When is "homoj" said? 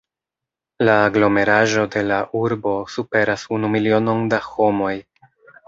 4.51-4.99